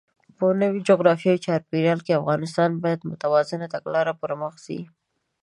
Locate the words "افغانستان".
2.21-2.69